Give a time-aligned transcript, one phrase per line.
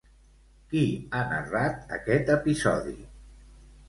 [0.69, 0.79] Qui
[1.17, 2.95] ha narrat aquest episodi?